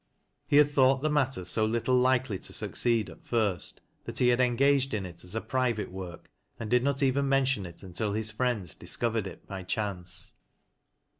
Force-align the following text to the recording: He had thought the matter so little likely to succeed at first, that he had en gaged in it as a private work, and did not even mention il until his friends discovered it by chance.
He 0.47 0.57
had 0.57 0.71
thought 0.71 1.03
the 1.03 1.11
matter 1.11 1.45
so 1.45 1.63
little 1.63 1.93
likely 1.95 2.39
to 2.39 2.51
succeed 2.53 3.07
at 3.07 3.23
first, 3.23 3.81
that 4.05 4.17
he 4.17 4.29
had 4.29 4.41
en 4.41 4.55
gaged 4.55 4.95
in 4.95 5.05
it 5.05 5.23
as 5.23 5.35
a 5.35 5.41
private 5.41 5.91
work, 5.91 6.31
and 6.59 6.71
did 6.71 6.83
not 6.83 7.03
even 7.03 7.29
mention 7.29 7.67
il 7.67 7.73
until 7.83 8.13
his 8.13 8.31
friends 8.31 8.73
discovered 8.73 9.27
it 9.27 9.45
by 9.45 9.61
chance. 9.61 10.33